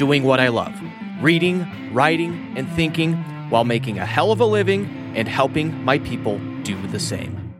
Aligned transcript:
doing 0.00 0.24
what 0.24 0.40
I 0.40 0.48
love 0.48 0.74
reading, 1.20 1.66
writing, 1.92 2.54
and 2.56 2.66
thinking 2.70 3.12
while 3.50 3.64
making 3.64 3.98
a 3.98 4.06
hell 4.06 4.32
of 4.32 4.40
a 4.40 4.46
living 4.46 4.86
and 5.14 5.28
helping 5.28 5.84
my 5.84 5.98
people 5.98 6.38
do 6.62 6.74
the 6.86 6.98
same. 6.98 7.52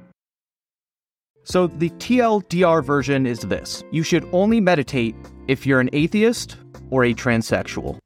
So, 1.45 1.66
the 1.66 1.91
TLDR 1.91 2.83
version 2.83 3.27
is 3.27 3.41
this 3.41 3.85
you 3.91 4.03
should 4.03 4.27
only 4.33 4.59
meditate 4.59 5.15
if 5.49 5.66
you're 5.66 5.80
an 5.80 5.91
atheist 5.93 6.57
or 6.89 7.05
a 7.05 7.13
transsexual. 7.13 7.99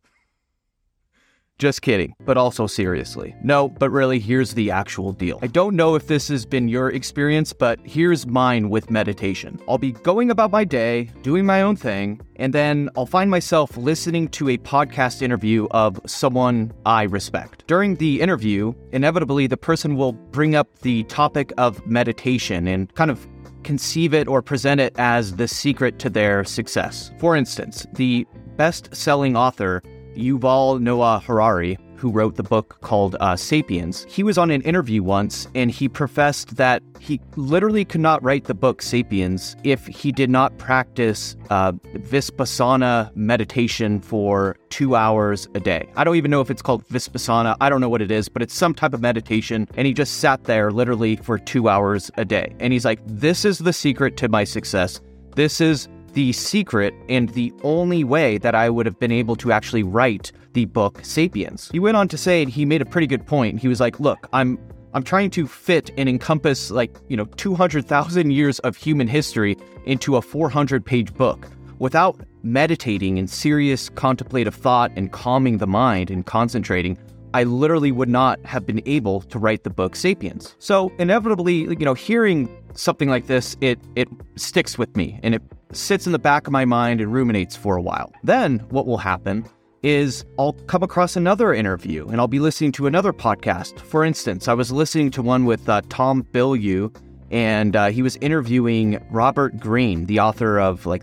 Just 1.65 1.81
kidding, 1.81 2.15
but 2.27 2.37
also 2.37 2.67
seriously. 2.67 3.35
No, 3.43 3.71
but 3.71 3.89
really, 3.89 4.19
here's 4.19 4.53
the 4.53 4.71
actual 4.71 5.15
deal. 5.15 5.39
I 5.41 5.47
don't 5.47 5.75
know 5.75 5.95
if 5.95 6.07
this 6.09 6.29
has 6.29 6.45
been 6.45 6.69
your 6.69 6.91
experience, 6.91 7.55
but 7.55 7.81
here's 7.85 8.27
mine 8.27 8.69
with 8.69 8.91
meditation. 8.91 9.59
I'll 9.67 9.79
be 9.79 9.93
going 9.93 10.31
about 10.31 10.51
my 10.51 10.65
day, 10.65 11.05
doing 11.23 11.47
my 11.47 11.63
own 11.63 11.77
thing, 11.77 12.21
and 12.37 12.53
then 12.53 12.91
I'll 12.99 13.07
find 13.07 13.31
myself 13.31 13.79
listening 13.79 14.29
to 14.33 14.51
a 14.51 14.59
podcast 14.59 15.23
interview 15.23 15.67
of 15.71 15.99
someone 16.05 16.71
I 16.85 17.05
respect. 17.05 17.67
During 17.67 17.97
the 17.97 18.21
interview, 18.21 18.75
inevitably, 18.93 19.47
the 19.47 19.57
person 19.57 19.97
will 19.97 20.13
bring 20.13 20.55
up 20.55 20.81
the 20.81 21.05
topic 21.05 21.51
of 21.57 21.87
meditation 21.87 22.69
and 22.69 22.95
kind 22.95 23.11
of 23.11 23.27
conceive 23.63 24.13
it 24.13 24.29
or 24.29 24.43
present 24.43 24.83
it 24.83 24.95
as 24.99 25.37
the 25.37 25.49
secret 25.49 25.99
to 26.01 26.11
their 26.11 26.45
success. 26.45 27.11
For 27.19 27.35
instance, 27.35 27.87
the 27.95 28.27
best 28.59 28.95
selling 28.95 29.35
author 29.35 29.83
Yuval 30.17 30.81
Noah 30.81 31.23
Harari, 31.25 31.79
who 31.97 32.11
wrote 32.11 32.37
the 32.37 32.43
book 32.43 32.79
called 32.81 33.17
uh, 33.21 33.37
Sapiens, 33.37 34.05
he 34.09 34.23
was 34.23 34.37
on 34.37 34.51
an 34.51 34.61
interview 34.63 35.03
once 35.03 35.49
and 35.55 35.71
he 35.71 35.89
professed 35.89 36.57
that 36.57 36.83
he 37.01 37.21
literally 37.37 37.85
could 37.85 38.01
not 38.01 38.23
write 38.23 38.45
the 38.45 38.55
book 38.55 38.83
Sapiens 38.83 39.57
if 39.65 39.87
he 39.87 40.13
did 40.13 40.31
not 40.31 40.57
practice 40.59 41.37
uh, 41.51 41.73
Vipassana 41.73 43.15
meditation 43.17 44.01
for 44.01 44.57
two 44.71 44.97
hours 44.97 45.49
a 45.55 45.61
day. 45.61 45.89
I 45.97 46.05
don't 46.05 46.17
even 46.17 46.31
know 46.31 46.41
if 46.41 46.51
it's 46.51 46.63
called 46.63 46.87
Vipassana. 46.89 47.57
I 47.61 47.71
don't 47.71 47.81
know 47.81 47.89
what 47.89 48.03
it 48.03 48.11
is, 48.11 48.29
but 48.29 48.43
it's 48.43 48.55
some 48.55 48.75
type 48.75 48.93
of 48.93 49.01
meditation. 49.01 49.69
And 49.77 49.87
he 49.87 49.95
just 49.95 50.19
sat 50.19 50.45
there 50.45 50.73
literally 50.73 51.17
for 51.17 51.39
two 51.39 51.69
hours 51.69 52.11
a 52.17 52.25
day. 52.25 52.55
And 52.61 52.73
he's 52.73 52.85
like, 52.85 53.01
This 53.07 53.45
is 53.45 53.59
the 53.59 53.73
secret 53.73 54.17
to 54.19 54.29
my 54.29 54.45
success. 54.45 55.01
This 55.37 55.61
is 55.61 55.89
the 56.15 56.33
secret 56.33 56.95
and 57.09 57.29
the 57.31 57.53
only 57.63 58.05
way 58.05 58.39
that 58.39 58.55
I 58.55 58.71
would 58.71 58.87
have 58.87 58.99
been 58.99 59.13
able 59.13 59.37
to 59.37 59.53
actually 59.53 59.83
write 59.83 60.33
the 60.55 60.65
book 60.65 61.01
Sapiens. 61.03 61.69
He 61.73 61.81
went 61.81 61.97
on 61.97 62.09
to 62.09 62.17
say 62.17 62.45
he 62.47 62.65
made 62.65 62.81
a 62.81 62.87
pretty 62.87 63.07
good 63.07 63.27
point. 63.27 63.61
He 63.61 63.69
was 63.69 63.81
like, 63.81 64.01
"Look, 64.01 64.29
I'm 64.33 64.59
I'm 64.95 65.03
trying 65.03 65.31
to 65.31 65.49
fit 65.49 65.91
and 65.99 66.09
encompass 66.09 66.71
like, 66.71 66.97
you 67.09 67.17
know, 67.17 67.25
200,000 67.25 68.31
years 68.31 68.61
of 68.61 68.77
human 68.77 69.09
history 69.09 69.57
into 69.87 70.15
a 70.17 70.21
400-page 70.21 71.13
book 71.15 71.49
without 71.81 72.21
meditating 72.45 73.17
in 73.17 73.27
serious 73.27 73.89
contemplative 73.89 74.55
thought 74.55 74.93
and 74.95 75.11
calming 75.11 75.59
the 75.59 75.67
mind 75.67 76.11
and 76.11 76.27
concentrating. 76.27 76.97
I 77.35 77.43
literally 77.43 77.91
would 77.91 78.09
not 78.09 78.39
have 78.47 78.65
been 78.65 78.81
able 78.87 79.21
to 79.23 79.41
write 79.41 79.65
the 79.65 79.71
book 79.71 79.97
Sapiens. 79.97 80.55
So, 80.61 80.93
inevitably, 81.01 81.55
you 81.55 81.85
know, 81.85 81.93
hearing 81.93 82.49
something 82.75 83.09
like 83.09 83.27
this, 83.27 83.57
it 83.61 83.81
it 83.97 84.09
sticks 84.37 84.79
with 84.79 84.97
me 84.97 85.19
and 85.25 85.35
it 85.35 85.43
sits 85.73 86.07
in 86.07 86.13
the 86.13 86.19
back 86.21 86.47
of 86.47 86.53
my 86.53 86.65
mind 86.65 87.01
and 87.01 87.13
ruminates 87.13 87.57
for 87.57 87.77
a 87.77 87.83
while. 87.83 88.13
Then 88.23 88.61
what 88.71 88.87
will 88.87 88.99
happen 88.99 89.45
is 89.83 90.25
I'll 90.39 90.53
come 90.53 90.85
across 90.85 91.17
another 91.17 91.53
interview 91.53 92.07
and 92.09 92.21
I'll 92.21 92.29
be 92.29 92.39
listening 92.39 92.71
to 92.73 92.87
another 92.87 93.13
podcast. 93.13 93.81
For 93.81 94.05
instance, 94.05 94.47
I 94.47 94.55
was 94.55 94.71
listening 94.71 95.11
to 95.11 95.23
one 95.23 95.45
with 95.45 95.69
uh, 95.69 95.83
Tom 95.89 96.23
Bilyeu, 96.33 96.95
and 97.33 97.75
uh, 97.75 97.91
he 97.91 98.01
was 98.01 98.15
interviewing 98.17 99.05
Robert 99.11 99.59
Greene, 99.59 100.07
the 100.07 100.21
author 100.21 100.61
of 100.61 100.87
like 100.87 101.03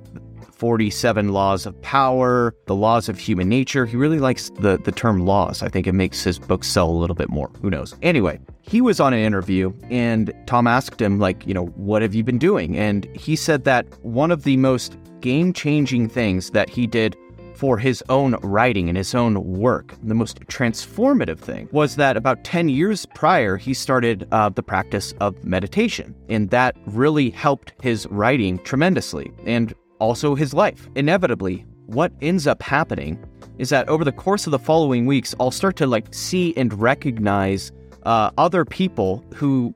47 0.61 1.29
Laws 1.29 1.65
of 1.65 1.81
Power, 1.81 2.53
The 2.67 2.75
Laws 2.75 3.09
of 3.09 3.17
Human 3.17 3.49
Nature. 3.49 3.87
He 3.87 3.97
really 3.97 4.19
likes 4.19 4.51
the, 4.59 4.77
the 4.77 4.91
term 4.91 5.25
laws. 5.25 5.63
I 5.63 5.69
think 5.69 5.87
it 5.87 5.93
makes 5.93 6.23
his 6.23 6.37
book 6.37 6.63
sell 6.63 6.87
a 6.87 6.93
little 6.93 7.15
bit 7.15 7.29
more. 7.29 7.49
Who 7.63 7.71
knows? 7.71 7.95
Anyway, 8.03 8.39
he 8.61 8.79
was 8.79 8.99
on 8.99 9.11
an 9.11 9.21
interview 9.21 9.73
and 9.89 10.31
Tom 10.45 10.67
asked 10.67 11.01
him, 11.01 11.17
like, 11.17 11.47
you 11.47 11.55
know, 11.55 11.65
what 11.65 12.03
have 12.03 12.13
you 12.13 12.23
been 12.23 12.37
doing? 12.37 12.77
And 12.77 13.05
he 13.15 13.35
said 13.35 13.63
that 13.63 13.87
one 14.03 14.29
of 14.29 14.43
the 14.43 14.55
most 14.55 14.97
game 15.19 15.51
changing 15.51 16.09
things 16.09 16.51
that 16.51 16.69
he 16.69 16.85
did 16.85 17.17
for 17.55 17.77
his 17.77 18.03
own 18.09 18.33
writing 18.41 18.89
and 18.89 18.97
his 18.97 19.13
own 19.13 19.43
work. 19.43 19.95
The 20.01 20.15
most 20.15 20.39
transformative 20.47 21.37
thing 21.37 21.69
was 21.71 21.95
that 21.95 22.17
about 22.17 22.43
10 22.43 22.69
years 22.69 23.05
prior, 23.13 23.55
he 23.55 23.73
started 23.75 24.27
uh, 24.31 24.49
the 24.49 24.63
practice 24.63 25.13
of 25.19 25.43
meditation. 25.43 26.15
And 26.27 26.49
that 26.49 26.75
really 26.87 27.29
helped 27.29 27.73
his 27.81 28.07
writing 28.07 28.57
tremendously. 28.59 29.31
And 29.45 29.75
also 30.01 30.35
his 30.35 30.53
life. 30.53 30.89
Inevitably, 30.95 31.65
what 31.85 32.11
ends 32.21 32.47
up 32.47 32.61
happening 32.61 33.23
is 33.59 33.69
that 33.69 33.87
over 33.87 34.03
the 34.03 34.11
course 34.11 34.47
of 34.47 34.51
the 34.51 34.59
following 34.59 35.05
weeks, 35.05 35.35
I'll 35.39 35.51
start 35.51 35.75
to 35.77 35.87
like 35.87 36.13
see 36.13 36.53
and 36.57 36.73
recognize 36.73 37.71
uh, 38.03 38.31
other 38.37 38.65
people 38.65 39.23
who 39.35 39.73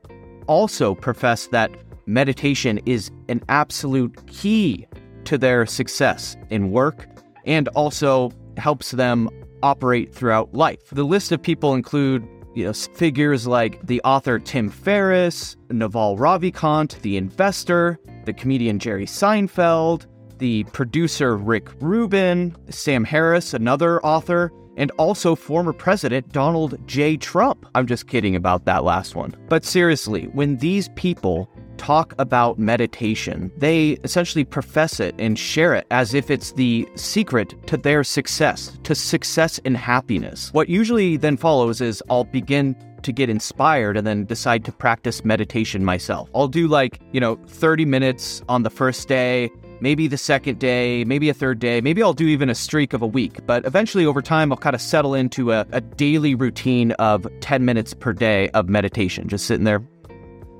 also 0.48 0.94
profess 0.94 1.46
that 1.48 1.70
meditation 2.06 2.80
is 2.84 3.10
an 3.28 3.40
absolute 3.48 4.26
key 4.26 4.86
to 5.24 5.38
their 5.38 5.64
success 5.66 6.36
in 6.50 6.70
work 6.70 7.06
and 7.44 7.68
also 7.68 8.32
helps 8.56 8.90
them 8.90 9.28
operate 9.62 10.12
throughout 10.14 10.52
life. 10.54 10.80
The 10.90 11.04
list 11.04 11.32
of 11.32 11.40
people 11.40 11.74
include 11.74 12.26
you 12.54 12.64
know, 12.64 12.72
figures 12.72 13.46
like 13.46 13.86
the 13.86 14.00
author 14.02 14.38
Tim 14.38 14.70
Ferriss, 14.70 15.56
Naval 15.70 16.16
Ravikant, 16.16 17.00
the 17.02 17.16
investor, 17.16 17.98
the 18.24 18.32
comedian 18.32 18.78
Jerry 18.78 19.06
Seinfeld, 19.06 20.06
the 20.38 20.64
producer 20.64 21.36
Rick 21.36 21.68
Rubin, 21.80 22.56
Sam 22.70 23.04
Harris, 23.04 23.54
another 23.54 24.04
author, 24.04 24.52
and 24.76 24.90
also 24.92 25.34
former 25.34 25.72
President 25.72 26.30
Donald 26.32 26.76
J. 26.86 27.16
Trump. 27.16 27.66
I'm 27.74 27.86
just 27.86 28.06
kidding 28.06 28.36
about 28.36 28.64
that 28.66 28.84
last 28.84 29.14
one. 29.14 29.34
But 29.48 29.64
seriously, 29.64 30.24
when 30.32 30.56
these 30.58 30.88
people 30.90 31.48
talk 31.78 32.14
about 32.18 32.58
meditation, 32.58 33.50
they 33.56 33.98
essentially 34.04 34.44
profess 34.44 35.00
it 35.00 35.14
and 35.18 35.38
share 35.38 35.74
it 35.74 35.86
as 35.90 36.14
if 36.14 36.30
it's 36.30 36.52
the 36.52 36.88
secret 36.94 37.54
to 37.66 37.76
their 37.76 38.04
success, 38.04 38.78
to 38.84 38.94
success 38.94 39.60
and 39.64 39.76
happiness. 39.76 40.50
What 40.52 40.68
usually 40.68 41.16
then 41.16 41.36
follows 41.36 41.80
is 41.80 42.02
I'll 42.10 42.24
begin 42.24 42.76
to 43.02 43.12
get 43.12 43.30
inspired 43.30 43.96
and 43.96 44.06
then 44.06 44.24
decide 44.24 44.64
to 44.64 44.72
practice 44.72 45.24
meditation 45.24 45.84
myself. 45.84 46.28
I'll 46.34 46.48
do 46.48 46.66
like, 46.66 47.00
you 47.12 47.20
know, 47.20 47.36
30 47.46 47.84
minutes 47.84 48.42
on 48.48 48.62
the 48.62 48.70
first 48.70 49.06
day, 49.06 49.50
maybe 49.80 50.06
the 50.08 50.18
second 50.18 50.58
day, 50.58 51.04
maybe 51.04 51.28
a 51.28 51.34
third 51.34 51.58
day, 51.58 51.80
maybe 51.80 52.02
I'll 52.02 52.12
do 52.12 52.26
even 52.26 52.48
a 52.48 52.54
streak 52.54 52.92
of 52.92 53.02
a 53.02 53.06
week. 53.06 53.44
But 53.46 53.64
eventually, 53.66 54.06
over 54.06 54.22
time, 54.22 54.52
I'll 54.52 54.58
kind 54.58 54.74
of 54.74 54.80
settle 54.80 55.14
into 55.14 55.52
a, 55.52 55.66
a 55.72 55.80
daily 55.80 56.34
routine 56.34 56.92
of 56.92 57.26
10 57.40 57.64
minutes 57.64 57.94
per 57.94 58.12
day 58.12 58.48
of 58.50 58.68
meditation, 58.68 59.28
just 59.28 59.46
sitting 59.46 59.64
there 59.64 59.82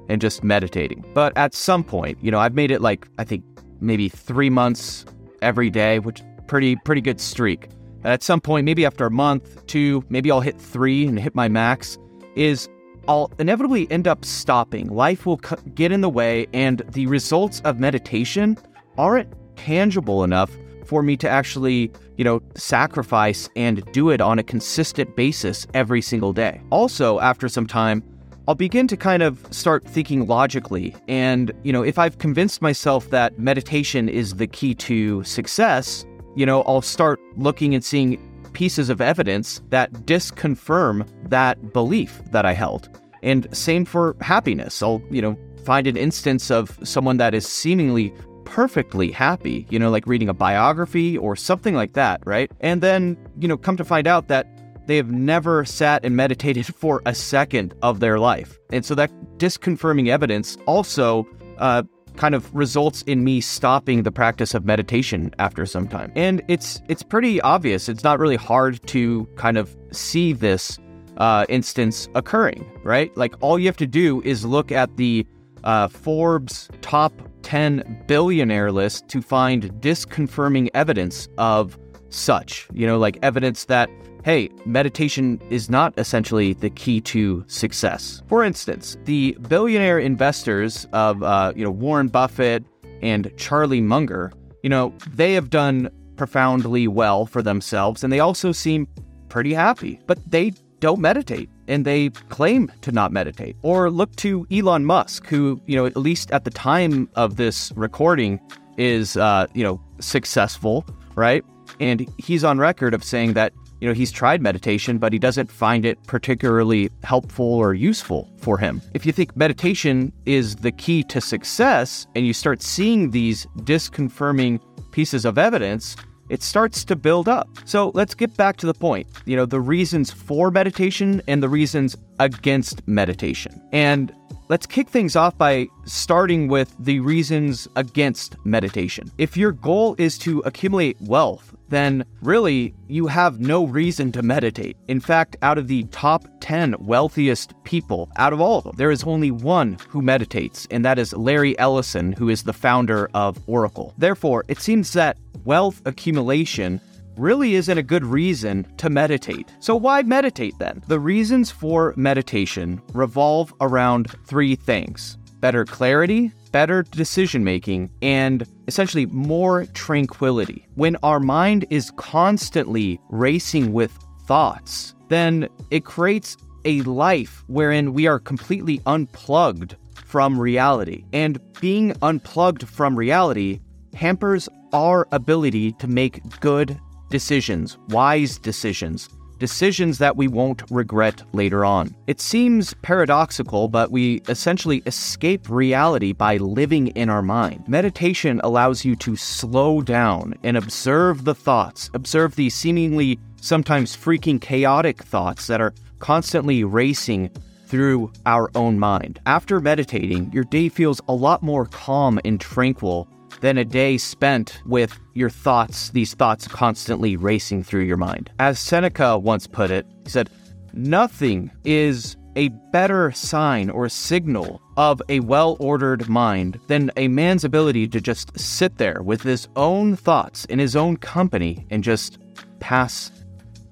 and 0.09 0.21
just 0.21 0.45
meditating. 0.45 1.05
But 1.15 1.37
at 1.37 1.55
some 1.55 1.83
point, 1.83 2.19
you 2.23 2.31
know, 2.31 2.39
I've 2.39 2.55
made 2.55 2.71
it 2.71 2.81
like, 2.81 3.09
I 3.19 3.25
think 3.25 3.45
maybe 3.81 4.09
three 4.09 4.51
months 4.51 5.05
every 5.43 5.71
day, 5.71 5.99
which 5.99 6.23
pretty, 6.47 6.77
pretty 6.77 7.01
good 7.01 7.21
streak. 7.21 7.69
At 8.05 8.23
some 8.23 8.41
point, 8.41 8.65
maybe 8.65 8.87
after 8.87 9.07
a 9.07 9.11
month, 9.11 9.67
two, 9.67 10.05
maybe 10.09 10.31
I'll 10.31 10.41
hit 10.41 10.61
three 10.61 11.07
and 11.07 11.19
hit 11.19 11.35
my 11.35 11.49
max, 11.49 11.99
is 12.37 12.69
I'll 13.09 13.33
inevitably 13.39 13.91
end 13.91 14.07
up 14.07 14.25
stopping. 14.25 14.89
Life 14.89 15.27
will 15.27 15.41
get 15.75 15.93
in 15.93 16.01
the 16.01 16.09
way, 16.09 16.47
and 16.53 16.83
the 16.89 17.07
results 17.07 17.61
of 17.65 17.81
meditation 17.81 18.57
aren't 18.99 19.33
tangible 19.57 20.25
enough 20.25 20.51
for 20.85 21.03
me 21.03 21.17
to 21.17 21.29
actually, 21.29 21.91
you 22.17 22.25
know, 22.25 22.41
sacrifice 22.55 23.49
and 23.57 23.85
do 23.93 24.11
it 24.11 24.21
on 24.21 24.39
a 24.39 24.43
consistent 24.43 25.17
basis 25.17 25.67
every 25.75 26.01
single 26.01 26.33
day. 26.33 26.61
Also, 26.71 27.19
after 27.21 27.49
some 27.49 27.67
time, 27.67 28.03
I'll 28.49 28.55
begin 28.55 28.87
to 28.89 28.97
kind 28.97 29.23
of 29.25 29.45
start 29.51 29.85
thinking 29.85 30.27
logically. 30.29 30.95
And, 31.09 31.51
you 31.65 31.73
know, 31.73 31.83
if 31.83 31.99
I've 31.99 32.19
convinced 32.19 32.63
myself 32.63 33.11
that 33.11 33.39
meditation 33.39 34.09
is 34.09 34.37
the 34.37 34.47
key 34.47 34.75
to 34.77 35.25
success, 35.25 36.07
you 36.37 36.47
know, 36.47 36.63
I'll 36.63 36.83
start 36.83 37.19
looking 37.37 37.75
and 37.75 37.85
seeing 37.85 38.21
pieces 38.53 38.89
of 38.89 39.01
evidence 39.01 39.61
that 39.71 39.93
disconfirm 39.93 41.07
that 41.29 41.73
belief 41.73 42.23
that 42.31 42.47
I 42.47 42.53
held. 42.53 42.89
And 43.23 43.49
same 43.55 43.85
for 43.85 44.15
happiness. 44.21 44.81
I'll, 44.81 45.03
you 45.11 45.21
know, 45.21 45.37
find 45.65 45.89
an 45.89 45.97
instance 45.97 46.49
of 46.49 46.79
someone 46.85 47.17
that 47.17 47.35
is 47.35 47.47
seemingly 47.49 48.15
perfectly 48.47 49.11
happy, 49.11 49.67
you 49.69 49.79
know, 49.79 49.91
like 49.91 50.07
reading 50.07 50.31
a 50.31 50.35
biography 50.35 51.19
or 51.19 51.37
something 51.37 51.75
like 51.75 51.93
that, 51.93 52.23
right? 52.25 52.51
And 52.61 52.81
then, 52.81 53.19
you 53.39 53.47
know, 53.47 53.59
come 53.59 53.77
to 53.77 53.85
find 53.85 54.07
out 54.07 54.29
that 54.29 54.47
they 54.87 54.97
have 54.97 55.11
never 55.11 55.65
sat 55.67 56.05
and 56.05 56.17
meditated 56.25 56.65
for 56.65 57.03
a 57.05 57.15
second 57.15 57.75
of 57.83 58.01
their 58.01 58.19
life. 58.19 58.59
And 58.73 58.85
so 58.85 58.95
that 58.95 59.11
disconfirming 59.37 60.09
evidence 60.09 60.57
also 60.65 61.27
uh, 61.59 61.83
kind 62.17 62.35
of 62.35 62.55
results 62.55 63.03
in 63.03 63.25
me 63.25 63.41
stopping 63.41 64.05
the 64.05 64.13
practice 64.13 64.55
of 64.55 64.65
meditation 64.65 65.35
after 65.39 65.67
some 65.67 65.87
time. 65.87 66.11
And 66.17 66.43
it's 66.49 66.81
it's 66.89 67.03
pretty 67.03 67.41
obvious. 67.43 67.89
It's 67.89 68.05
not 68.05 68.19
really 68.19 68.37
hard 68.37 68.85
to 68.89 69.29
kind 69.37 69.59
of 69.59 69.77
see 69.91 70.33
this 70.33 70.79
uh, 71.19 71.45
instance 71.49 72.09
occurring, 72.15 72.65
right? 72.83 73.15
Like 73.17 73.35
all 73.41 73.59
you 73.59 73.67
have 73.67 73.77
to 73.79 73.87
do 73.87 74.23
is 74.23 74.45
look 74.45 74.73
at 74.73 74.97
the 74.97 75.27
uh, 75.65 75.89
Forbes 75.89 76.69
top 76.81 77.13
10 77.47 78.03
billionaire 78.09 78.73
list 78.73 79.07
to 79.07 79.23
find 79.23 79.71
disconfirming 79.81 80.69
evidence 80.75 81.29
of 81.39 81.79
such. 82.11 82.67
You 82.73 82.89
know, 82.89 82.99
like 82.99 83.19
evidence 83.23 83.67
that 83.67 83.89
hey, 84.25 84.51
meditation 84.65 85.41
is 85.51 85.71
not 85.71 85.95
essentially 85.97 86.53
the 86.55 86.69
key 86.69 87.01
to 87.01 87.45
success. 87.47 88.21
For 88.27 88.43
instance, 88.43 88.97
the 89.05 89.39
billionaire 89.49 90.01
investors 90.01 90.89
of 90.93 91.23
uh, 91.23 91.53
you 91.55 91.65
know 91.65 91.71
Warren 91.71 92.09
Buffett 92.09 92.65
and 93.01 93.31
Charlie 93.37 93.81
Munger, 93.81 94.33
you 94.65 94.69
know, 94.69 94.93
they 95.15 95.35
have 95.35 95.49
done 95.49 95.89
profoundly 96.17 96.89
well 96.89 97.27
for 97.27 97.43
themselves, 97.43 98.03
and 98.03 98.13
they 98.13 98.19
also 98.19 98.51
seem 98.51 98.89
pretty 99.29 99.55
happy. 99.55 100.01
But 100.09 100.19
they 100.29 100.53
don't 100.81 101.01
meditate 101.01 101.49
and 101.69 101.85
they 101.85 102.11
claim 102.29 102.71
to 102.83 102.93
not 102.93 103.13
meditate. 103.13 103.57
Or 103.63 103.91
look 103.91 104.15
to 104.17 104.47
Elon 104.51 104.85
Musk, 104.85 105.27
who, 105.27 105.61
you 105.67 105.77
know, 105.77 105.87
at 105.87 105.97
least 105.97 106.31
at 106.31 106.45
the 106.45 106.51
time 106.51 107.09
of 107.15 107.37
this 107.37 107.73
recording 107.77 108.41
is, 108.77 109.17
uh, 109.17 109.47
you 109.55 109.65
know, 109.65 109.81
successful, 110.01 110.85
right? 111.15 111.45
And 111.81 112.07
he's 112.19 112.45
on 112.45 112.59
record 112.59 112.95
of 112.95 113.03
saying 113.03 113.33
that, 113.35 113.53
you 113.81 113.89
know, 113.89 113.95
he's 113.95 114.11
tried 114.11 114.41
meditation, 114.41 114.99
but 114.99 115.13
he 115.13 115.19
doesn't 115.19 115.51
find 115.51 115.85
it 115.85 116.03
particularly 116.05 116.91
helpful 117.03 117.47
or 117.47 117.75
useful 117.75 118.31
for 118.39 118.57
him. 118.57 118.81
If 118.95 119.05
you 119.05 119.13
think 119.13 119.37
meditation 119.37 120.13
is 120.25 120.57
the 120.57 120.73
key 120.73 121.03
to 121.05 121.21
success 121.21 122.07
and 122.15 122.27
you 122.27 122.33
start 122.33 122.63
seeing 122.63 123.11
these 123.11 123.47
disconfirming 123.59 124.61
pieces 124.93 125.27
of 125.27 125.37
evidence, 125.37 125.97
it 126.29 126.43
starts 126.43 126.85
to 126.85 126.97
build 126.97 127.29
up. 127.29 127.49
So 127.65 127.91
let's 127.95 128.15
get 128.15 128.37
back 128.37 128.57
to 128.59 128.67
the 128.67 128.75
point. 128.75 129.07
You 129.25 129.37
know, 129.37 129.47
the 129.47 129.61
reasons 129.61 130.11
for 130.11 130.51
meditation 130.51 131.23
and 131.27 131.43
the 131.43 131.49
reasons 131.49 131.97
against 132.19 132.87
meditation. 132.87 133.61
And 133.73 134.15
let's 134.49 134.67
kick 134.67 134.89
things 134.89 135.17
off 135.17 135.37
by 135.39 135.69
starting 135.85 136.49
with 136.49 136.75
the 136.79 137.01
reasons 137.01 137.69
against 137.77 138.37
meditation. 138.45 139.11
If 139.19 139.37
your 139.37 139.53
goal 139.53 139.95
is 139.99 140.19
to 140.19 140.41
accumulate 140.41 140.97
wealth, 141.01 141.56
then 141.69 142.05
really 142.23 142.75
you 142.89 143.07
have 143.07 143.41
no 143.41 143.65
reason 143.65 144.13
to 144.13 144.23
meditate. 144.23 144.77
In 144.89 145.01
fact, 145.01 145.37
out 145.43 145.59
of 145.59 145.69
the 145.69 145.85
top 145.85 146.25
10 146.41 146.77
wealthiest 146.81 147.53
people, 147.65 148.11
out 148.17 148.33
of 148.33 148.41
all 148.41 148.59
of 148.59 148.65
them, 148.65 148.75
there 148.77 148.91
is 148.91 149.05
only 149.05 149.31
one 149.31 149.79
who 149.89 150.03
meditates, 150.03 150.67
and 150.71 150.85
that 150.85 150.99
is 150.99 151.13
Larry 151.13 151.59
Ellison, 151.59 152.13
who 152.13 152.29
is 152.29 152.43
the 152.43 152.53
founder 152.53 153.09
of 153.15 153.39
Oracle. 153.47 153.95
Therefore, 153.99 154.45
it 154.49 154.61
seems 154.61 154.93
that 154.93 155.19
wealth 155.45 155.83
accumulation 155.85 156.81
really 157.17 157.55
isn't 157.55 157.79
a 157.79 157.83
good 157.83 158.05
reason 158.05 158.67
to 158.77 158.91
meditate. 158.91 159.51
So, 159.61 159.75
why 159.75 160.03
meditate 160.03 160.59
then? 160.59 160.83
The 160.87 161.01
reasons 161.01 161.51
for 161.51 161.95
meditation 161.97 162.81
revolve 162.93 163.55
around 163.61 164.11
three 164.27 164.55
things 164.55 165.17
better 165.41 165.65
clarity, 165.65 166.33
better 166.57 166.85
decision 166.85 167.45
making, 167.45 167.91
and 168.01 168.47
essentially 168.67 169.05
more 169.05 169.67
tranquility. 169.75 170.67
When 170.75 170.97
our 171.03 171.21
mind 171.21 171.67
is 171.69 171.91
constantly 171.97 172.99
racing 173.11 173.75
with 173.75 173.93
thoughts, 174.27 174.95
then 175.11 175.51
it 175.71 175.85
creates 175.85 176.35
a 176.65 176.81
life 176.81 177.45
wherein 177.49 177.93
we 177.93 178.07
are 178.07 178.19
completely 178.19 178.81
unplugged 178.87 179.77
from 180.07 180.41
reality. 180.41 181.05
And 181.13 181.39
being 181.61 181.95
unplugged 182.01 182.67
from 182.67 182.97
reality 182.97 183.61
hampers 183.93 184.49
our 184.73 185.07
ability 185.13 185.73
to 185.73 185.87
make 185.87 186.23
good 186.41 186.81
decisions, 187.11 187.77
wise 187.91 188.39
decisions, 188.39 189.11
decisions 189.39 189.99
that 189.99 190.17
we 190.17 190.29
won't 190.29 190.63
regret 190.71 191.23
later 191.33 191.65
on. 191.65 191.95
It 192.07 192.21
seems 192.21 192.75
paradoxical, 192.83 193.69
but 193.69 193.91
we 193.91 194.23
essentially 194.29 194.83
escape 194.87 195.49
reality 195.49 196.13
by 196.13 196.37
living 196.39 196.89
in 196.89 197.09
our 197.11 197.23
mind. 197.23 197.69
Meditation 197.69 198.41
allows 198.45 198.85
you 198.85 198.97
to 198.97 199.17
slow 199.17 199.81
down 199.83 200.35
and 200.43 200.57
observe 200.57 201.25
the 201.25 201.35
thoughts, 201.35 201.91
observe 201.95 202.37
the 202.37 202.51
seemingly 202.51 203.19
sometimes 203.41 203.97
freaking 203.97 204.41
chaotic 204.41 205.03
thoughts 205.03 205.47
that 205.47 205.61
are 205.61 205.75
constantly 205.99 206.65
racing 206.65 207.31
through 207.67 208.13
our 208.27 208.51
own 208.55 208.79
mind. 208.79 209.21
After 209.27 209.61
meditating, 209.61 210.33
your 210.33 210.45
day 210.45 210.69
feels 210.69 211.01
a 211.09 211.15
lot 211.15 211.43
more 211.43 211.67
calm 211.67 212.21
and 212.25 212.41
tranquil 212.41 213.09
than 213.41 213.59
a 213.59 213.65
day 213.65 213.99
spent 213.99 214.61
with 214.67 214.99
your 215.15 215.31
thoughts, 215.31 215.91
these 215.91 216.15
thoughts 216.15 216.49
constantly 216.49 217.17
racing 217.17 217.63
through 217.63 217.83
your 217.83 217.97
mind. 217.97 218.31
As 218.39 218.59
Seneca 218.59 219.19
once 219.19 219.47
put 219.47 219.71
it, 219.71 219.87
he 220.05 220.11
said, 220.11 220.31
Nothing 220.73 221.51
is 221.65 222.17
a 222.37 222.49
better 222.71 223.11
sign 223.13 223.71
or 223.71 223.89
signal 223.89 224.61
of 224.77 225.01
a 225.09 225.21
well 225.21 225.57
ordered 225.59 226.07
mind 226.09 226.61
than 226.67 226.91
a 226.97 227.09
man's 227.09 227.45
ability 227.45 227.89
to 227.89 227.99
just 228.01 228.39
sit 228.39 228.77
there 228.77 229.01
with 229.03 229.23
his 229.23 229.49
own 229.57 229.97
thoughts 229.97 230.45
in 230.45 230.59
his 230.59 230.77
own 230.77 230.99
company 230.99 231.67
and 231.71 231.83
just 231.83 232.19
pass 232.61 233.11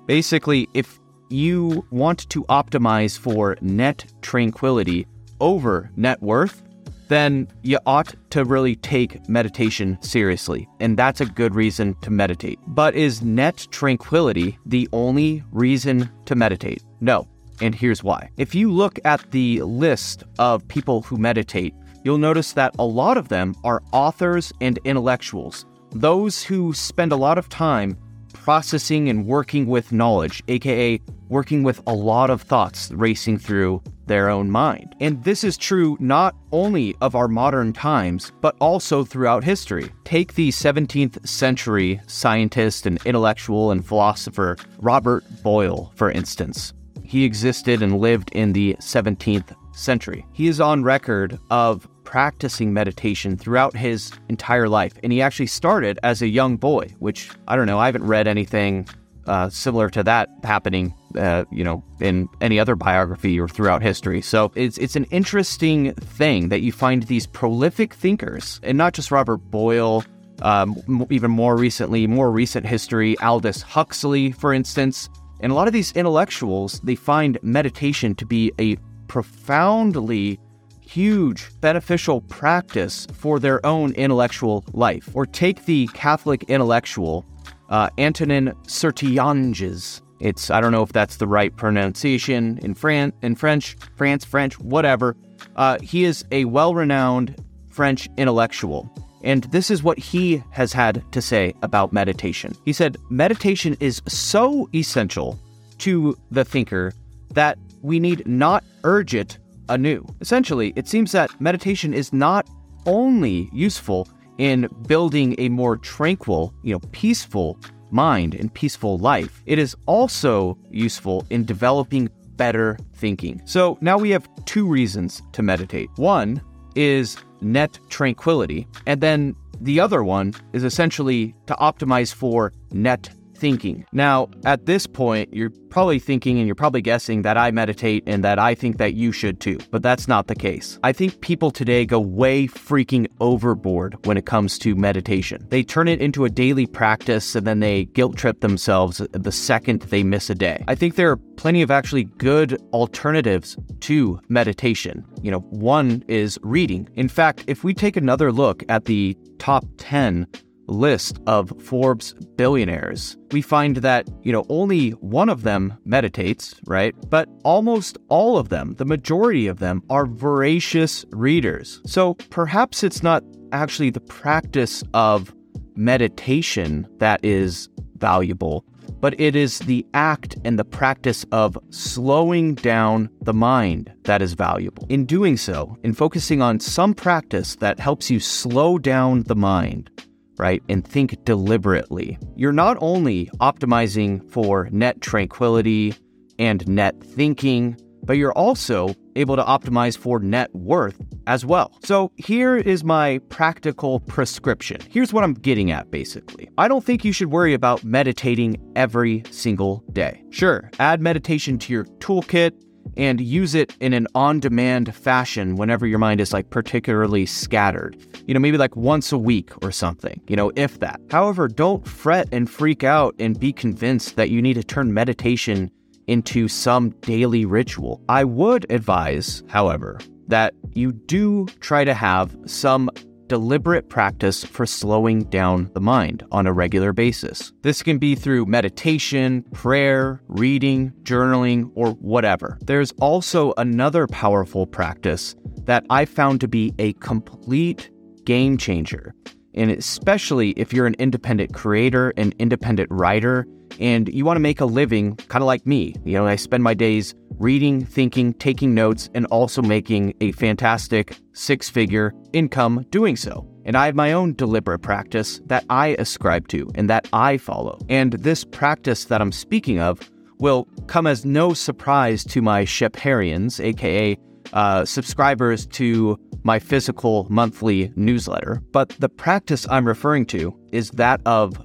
Basically, 0.06 0.70
if 0.74 1.00
you 1.30 1.86
want 1.92 2.30
to 2.30 2.44
optimize 2.46 3.18
for 3.18 3.58
net 3.62 4.06
tranquility 4.22 5.08
over 5.42 5.92
net 5.96 6.22
worth, 6.22 6.64
then 7.08 7.48
you 7.62 7.78
ought 7.86 8.16
to 8.32 8.44
really 8.44 8.76
take 8.76 9.28
meditation 9.30 9.98
seriously. 10.02 10.68
And 10.80 10.98
that's 10.98 11.22
a 11.22 11.26
good 11.26 11.56
reason 11.56 11.96
to 12.02 12.12
meditate. 12.12 12.60
But 12.68 12.96
is 12.96 13.22
net 13.22 13.68
tranquility 13.72 14.58
the 14.66 14.90
only 14.92 15.44
reason 15.52 16.10
to 16.26 16.36
meditate? 16.36 16.84
No. 17.02 17.28
And 17.62 17.74
here's 17.74 18.04
why. 18.04 18.30
If 18.38 18.54
you 18.54 18.72
look 18.72 19.00
at 19.06 19.32
the 19.32 19.62
list 19.62 20.24
of 20.40 20.68
people 20.68 21.04
who 21.04 21.18
meditate, 21.18 21.74
you'll 22.04 22.18
notice 22.18 22.54
that 22.54 22.76
a 22.78 22.86
lot 22.86 23.18
of 23.18 23.30
them 23.30 23.56
are 23.64 23.82
authors 23.92 24.52
and 24.60 24.78
intellectuals, 24.84 25.66
those 25.92 26.44
who 26.44 26.74
spend 26.74 27.12
a 27.12 27.16
lot 27.16 27.38
of 27.38 27.48
time 27.48 27.98
processing 28.46 29.10
and 29.10 29.26
working 29.26 29.66
with 29.66 29.92
knowledge, 29.92 30.44
aka 30.50 31.02
working 31.30 31.64
with 31.64 31.82
a 31.88 31.92
lot 31.92 32.30
of 32.30 32.44
thoughts 32.44 32.92
racing 32.92 33.40
through 33.40 33.82
their 34.06 34.30
own 34.30 34.52
mind. 34.52 34.96
And 35.00 35.24
this 35.24 35.44
is 35.44 35.58
true 35.58 35.98
not 36.00 36.36
only 36.52 36.96
of 37.02 37.16
our 37.16 37.28
modern 37.28 37.74
times, 37.74 38.32
but 38.42 38.56
also 38.62 39.04
throughout 39.04 39.44
history. 39.44 39.90
Take 40.04 40.36
the 40.36 40.50
17th 40.50 41.28
century 41.28 42.00
scientist 42.06 42.86
and 42.86 43.04
intellectual 43.04 43.72
and 43.72 43.84
philosopher 43.84 44.58
Robert 44.78 45.24
Boyle, 45.42 45.92
for 45.96 46.12
instance. 46.12 46.72
He 47.04 47.24
existed 47.24 47.82
and 47.82 47.98
lived 48.00 48.30
in 48.34 48.54
the 48.54 48.76
17th 48.76 49.56
century. 49.74 50.24
He 50.34 50.46
is 50.46 50.62
on 50.62 50.84
record 50.84 51.40
of 51.50 51.88
practicing 52.06 52.72
meditation 52.72 53.36
throughout 53.36 53.76
his 53.76 54.12
entire 54.30 54.70
life, 54.70 54.94
and 55.04 55.12
he 55.12 55.22
actually 55.22 55.48
started 55.48 56.00
as 56.04 56.22
a 56.22 56.28
young 56.28 56.56
boy, 56.56 56.88
which 57.00 57.30
I 57.48 57.56
don't 57.56 57.66
know, 57.66 57.80
I 57.80 57.88
haven't 57.88 58.08
read 58.08 58.28
anything 58.28 58.88
uh, 59.28 59.50
similar 59.50 59.90
to 59.90 60.04
that 60.04 60.30
happening, 60.44 60.94
uh, 61.18 61.46
you 61.52 61.64
know, 61.64 61.84
in 62.00 62.30
any 62.42 62.60
other 62.60 62.76
biography 62.76 63.40
or 63.40 63.48
throughout 63.48 63.82
history. 63.82 64.22
So 64.22 64.52
it's 64.56 64.78
it's 64.78 64.96
an 64.96 65.06
interesting 65.06 65.94
thing 65.96 66.50
that 66.50 66.62
you 66.62 66.72
find 66.72 67.04
these 67.04 67.28
prolific 67.28 67.94
thinkers, 67.94 68.62
and 68.64 68.78
not 68.78 68.94
just 68.94 69.12
Robert 69.12 69.38
Boyle. 69.38 70.04
Um, 70.42 71.08
even 71.10 71.32
more 71.32 71.56
recently, 71.56 72.08
more 72.08 72.30
recent 72.30 72.66
history, 72.66 73.18
Aldous 73.20 73.62
Huxley, 73.62 74.34
for 74.34 74.54
instance, 74.54 75.08
and 75.40 75.50
a 75.50 75.56
lot 75.56 75.68
of 75.68 75.74
these 75.74 75.94
intellectuals, 75.94 76.82
they 76.82 76.96
find 76.96 77.38
meditation 77.42 78.16
to 78.16 78.26
be 78.26 78.52
a 78.60 78.76
profoundly 79.08 80.40
huge 80.88 81.50
beneficial 81.62 82.22
practice 82.22 83.08
for 83.14 83.40
their 83.40 83.66
own 83.66 83.94
intellectual 83.94 84.64
life. 84.74 85.10
Or 85.14 85.26
take 85.26 85.66
the 85.66 85.88
Catholic 85.94 86.44
intellectual 86.44 87.26
uh, 87.70 87.90
Antonin 87.98 88.54
Sertillanges. 88.64 90.02
It's 90.20 90.50
I 90.50 90.62
don't 90.62 90.72
know 90.72 90.84
if 90.84 90.94
that's 90.94 91.18
the 91.18 91.28
right 91.28 91.56
pronunciation 91.56 92.60
in 92.62 92.74
Fran 92.74 93.12
in 93.22 93.36
French, 93.36 93.76
France, 93.96 94.24
French, 94.24 94.60
whatever. 94.60 95.16
Uh, 95.56 95.78
he 95.82 96.06
is 96.06 96.24
a 96.32 96.46
well-renowned 96.46 97.36
French 97.70 98.08
intellectual, 98.18 98.90
and 99.24 99.44
this 99.46 99.70
is 99.70 99.84
what 99.84 100.00
he 100.00 100.42
has 100.52 100.72
had 100.72 101.04
to 101.12 101.22
say 101.22 101.54
about 101.62 101.92
meditation. 101.92 102.56
He 102.64 102.72
said, 102.72 102.98
"Meditation 103.10 103.76
is 103.80 104.02
so 104.08 104.70
essential 104.74 105.38
to 105.80 106.18
the 106.32 106.46
thinker 106.46 106.94
that 107.34 107.58
we 107.82 108.00
need 108.00 108.26
not 108.26 108.64
urge 108.84 109.14
it 109.14 109.38
anew." 109.70 110.06
Essentially, 110.22 110.74
it 110.76 110.88
seems 110.88 111.12
that 111.12 111.30
meditation 111.40 111.94
is 111.94 112.14
not 112.14 112.48
only 112.86 113.50
useful 113.52 114.08
in 114.38 114.68
building 114.88 115.36
a 115.38 115.50
more 115.50 115.78
tranquil, 115.78 116.54
you 116.64 116.74
know, 116.74 116.82
peaceful 116.92 117.58
mind 117.92 118.36
and 118.36 118.54
peaceful 118.54 118.98
life. 118.98 119.42
It 119.46 119.60
is 119.60 119.76
also 119.86 120.58
useful 120.70 121.26
in 121.30 121.46
developing 121.46 122.10
better 122.36 122.78
thinking. 122.96 123.42
So 123.46 123.78
now 123.82 123.98
we 123.98 124.10
have 124.10 124.28
two 124.46 124.68
reasons 124.68 125.22
to 125.32 125.42
meditate. 125.42 125.90
One 125.96 126.42
is 126.76 127.18
net 127.42 127.80
tranquility, 127.90 128.68
and 128.86 129.00
then 129.00 129.36
the 129.62 129.80
other 129.80 130.04
one 130.04 130.34
is 130.52 130.66
essentially 130.66 131.34
to 131.48 131.54
optimize 131.56 132.14
for 132.14 132.52
net 132.72 133.10
thinking. 133.36 133.86
Now, 133.92 134.30
at 134.46 134.66
this 134.66 134.88
point, 134.88 135.34
you're 135.34 135.52
probably 135.70 136.00
thinking 136.00 136.38
and 136.38 136.48
you're 136.48 136.56
probably 136.56 136.82
guessing 136.82 137.24
that 137.24 137.38
I 137.38 137.52
meditate 137.52 138.04
and 138.08 138.24
that 138.24 138.40
I 138.40 138.56
think 138.56 138.78
that 138.78 138.94
you 138.94 139.12
should 139.12 139.40
too, 139.40 139.60
but 139.72 139.84
that's 139.84 140.08
not 140.08 140.28
the 140.28 140.36
case. 140.36 140.80
I 140.84 140.94
think 140.94 141.20
people 141.22 141.52
today 141.52 141.86
go 141.86 142.00
way 142.00 142.48
freaking 142.48 143.08
overboard 143.20 143.98
when 144.06 144.16
it 144.18 144.26
comes 144.26 144.58
to 144.60 144.76
meditation. 144.76 145.46
They 145.50 145.64
turn 145.64 145.88
it 145.88 146.00
into 146.00 146.24
a 146.24 146.30
daily 146.30 146.66
practice 146.66 147.36
and 147.36 147.46
then 147.46 147.60
they 147.60 147.86
guilt 147.86 148.16
trip 148.16 148.40
themselves 148.40 149.02
the 149.12 149.32
second 149.32 149.82
they 149.82 150.04
miss 150.04 150.30
a 150.30 150.36
day. 150.36 150.64
I 150.68 150.76
think 150.76 150.96
there 150.96 151.12
are 151.12 151.18
plenty 151.18 151.62
of 151.62 151.72
actually 151.72 152.06
good 152.06 152.58
alternatives 152.72 153.58
to 153.82 154.20
meditation. 154.30 155.06
You 155.22 155.32
know, 155.32 155.40
one 155.40 156.04
is 156.08 156.40
reading. 156.42 156.88
In 156.96 157.10
fact, 157.10 157.44
if 157.48 157.64
we 157.64 157.74
take 157.74 157.98
another 157.98 158.32
look 158.32 158.64
at 158.70 158.86
the 158.86 159.18
top 159.40 159.66
10 159.78 160.28
list 160.68 161.20
of 161.28 161.52
Forbes 161.62 162.14
billionaires, 162.36 163.18
we 163.32 163.42
find 163.42 163.78
that, 163.78 164.08
you 164.24 164.32
know, 164.32 164.46
only 164.50 164.92
one 164.92 165.30
of 165.30 165.44
them 165.44 165.78
meditates, 165.86 166.56
right? 166.66 166.96
But 167.10 167.30
almost 167.44 167.98
all 168.10 168.38
of 168.38 168.50
them, 168.50 168.76
the 168.76 168.86
majority 168.86 169.48
of 169.48 169.60
them, 169.60 169.84
are 169.90 170.06
voracious 170.06 171.06
readers. 171.12 171.82
So 171.86 172.16
perhaps 172.30 172.84
it's 172.84 173.04
not 173.04 173.24
actually 173.52 173.90
the 173.90 174.02
practice 174.02 174.84
of 174.94 175.34
meditation 175.76 176.88
that 176.98 177.24
is 177.24 177.70
valuable, 177.98 178.66
but 179.00 179.20
it 179.20 179.36
is 179.36 179.60
the 179.60 179.86
act 179.94 180.36
and 180.46 180.58
the 180.58 180.66
practice 180.66 181.26
of 181.32 181.58
slowing 181.70 182.56
down 182.56 183.10
the 183.22 183.34
mind 183.34 183.92
that 184.04 184.22
is 184.22 184.34
valuable. 184.34 184.86
In 184.90 185.06
doing 185.06 185.38
so, 185.38 185.78
in 185.84 185.94
focusing 185.94 186.42
on 186.42 186.60
some 186.60 186.94
practice 186.94 187.56
that 187.58 187.80
helps 187.80 188.10
you 188.10 188.20
slow 188.20 188.78
down 188.78 189.24
the 189.24 189.36
mind, 189.36 189.90
right, 190.38 190.62
and 190.70 190.86
think 190.86 191.24
deliberately, 191.26 192.18
you're 192.36 192.52
not 192.52 192.78
only 192.82 193.30
optimizing 193.40 194.30
for 194.32 194.70
net 194.72 195.02
tranquility 195.02 195.94
and 196.40 196.68
net 196.68 197.02
thinking, 197.02 197.78
but 198.04 198.14
you're 198.14 198.34
also 198.34 198.94
able 199.16 199.36
to 199.36 199.44
optimize 199.44 199.98
for 199.98 200.20
net 200.20 200.54
worth 200.54 201.00
as 201.28 201.46
well. 201.46 201.78
So 201.84 202.12
here 202.18 202.56
is 202.58 202.84
my 202.84 203.20
practical 203.30 204.00
prescription. 204.02 204.80
Here's 204.90 205.12
what 205.12 205.24
I'm 205.24 205.34
getting 205.34 205.72
at 205.72 205.90
basically. 205.90 206.50
I 206.58 206.68
don't 206.68 206.84
think 206.84 207.04
you 207.04 207.12
should 207.12 207.32
worry 207.32 207.54
about 207.54 207.84
meditating 207.84 208.58
every 208.76 209.24
single 209.32 209.84
day. 209.92 210.24
Sure, 210.30 210.70
add 210.80 211.02
meditation 211.02 211.58
to 211.60 211.74
your 211.74 211.86
toolkit 212.00 212.52
and 212.98 213.20
use 213.20 213.56
it 213.56 213.76
in 213.80 213.94
an 213.94 214.08
on 214.16 214.40
demand 214.40 214.94
fashion 214.96 215.56
whenever 215.56 215.86
your 215.86 216.00
mind 216.00 216.22
is 216.22 216.34
like 216.34 216.50
particularly 216.50 217.26
scattered. 217.26 217.98
You 218.28 218.34
know, 218.34 218.40
maybe 218.40 218.58
like 218.58 218.76
once 218.76 219.12
a 219.12 219.18
week 219.18 219.52
or 219.64 219.72
something, 219.72 220.22
you 220.28 220.36
know, 220.36 220.52
if 220.56 220.80
that. 220.80 221.00
However, 221.12 221.48
don't 221.48 221.88
fret 221.88 222.28
and 222.32 222.50
freak 222.50 222.84
out 222.84 223.16
and 223.20 223.40
be 223.40 223.54
convinced 223.54 224.16
that 224.16 224.30
you 224.30 224.42
need 224.42 224.56
to 224.56 224.64
turn 224.64 224.94
meditation 224.94 225.72
into 226.08 226.48
some 226.48 226.90
daily 227.02 227.46
ritual. 227.46 228.02
I 228.10 228.24
would 228.24 228.70
advise, 228.72 229.44
however, 229.48 230.00
that 230.28 230.54
you 230.74 230.92
do 230.92 231.48
try 231.60 231.84
to 231.84 231.94
have 231.94 232.36
some 232.46 232.90
deliberate 233.28 233.90
practice 233.90 234.44
for 234.44 234.66
slowing 234.66 235.24
down 235.26 235.72
the 235.74 235.82
mind 235.82 236.24
on 236.32 236.48
a 236.48 236.54
regular 236.54 236.94
basis. 236.94 237.52
This 237.62 237.82
can 237.82 237.98
be 237.98 238.16
through 238.16 238.46
meditation, 238.46 239.44
prayer, 239.54 240.22
reading, 240.28 240.92
journaling, 241.04 241.72
or 241.76 241.92
whatever. 241.92 242.58
There's 242.62 242.92
also 242.94 243.54
another 243.58 244.08
powerful 244.08 244.68
practice 244.68 245.36
that 245.66 245.86
I 245.90 246.06
found 246.06 246.42
to 246.42 246.48
be 246.48 246.74
a 246.80 246.94
complete 246.94 247.90
game 248.26 248.58
changer. 248.58 249.14
And 249.56 249.72
especially 249.72 250.52
if 250.52 250.74
you're 250.74 250.86
an 250.86 250.96
independent 251.00 251.54
creator, 251.54 252.14
an 252.18 252.34
independent 252.40 252.90
writer, 252.92 253.48
and 253.80 254.08
you 254.10 254.26
want 254.26 254.38
to 254.38 254.42
make 254.42 254.62
a 254.62 254.66
living 254.66 255.16
kind 255.16 255.42
of 255.42 255.48
like 255.48 255.66
me. 255.66 255.96
You 256.06 256.14
know, 256.14 256.28
I 256.28 256.36
spend 256.36 256.64
my 256.64 256.74
days 256.74 257.16
reading, 257.38 257.86
thinking, 257.86 258.34
taking 258.36 258.74
notes, 258.74 259.10
and 259.14 259.26
also 259.28 259.62
making 259.62 260.14
a 260.22 260.32
fantastic 260.34 261.18
six 261.34 261.70
figure 261.70 262.14
income 262.34 262.86
doing 262.90 263.16
so. 263.16 263.48
And 263.66 263.76
I 263.76 263.88
have 263.88 263.96
my 263.96 264.14
own 264.14 264.34
deliberate 264.36 264.80
practice 264.80 265.42
that 265.48 265.66
I 265.70 265.96
ascribe 266.00 266.48
to 266.50 266.70
and 266.76 266.90
that 266.90 267.08
I 267.14 267.38
follow. 267.38 267.80
And 267.90 268.14
this 268.14 268.44
practice 268.44 269.06
that 269.06 269.22
I'm 269.22 269.32
speaking 269.32 269.80
of 269.80 270.00
will 270.38 270.68
come 270.88 271.08
as 271.08 271.26
no 271.26 271.54
surprise 271.54 272.24
to 272.26 272.42
my 272.42 272.64
Scheperians, 272.64 273.60
aka 273.60 274.18
uh, 274.54 274.86
subscribers 274.86 275.66
to 275.66 276.20
my 276.46 276.60
physical 276.60 277.28
monthly 277.30 277.92
newsletter. 277.96 278.62
But 278.72 278.90
the 279.00 279.10
practice 279.10 279.68
I'm 279.70 279.88
referring 279.88 280.28
to 280.28 280.58
is 280.72 280.92
that 280.92 281.20
of 281.26 281.60